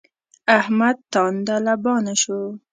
احمد 0.59 0.97
تانده 1.13 1.55
لبانه 1.65 2.13
شو. 2.21 2.39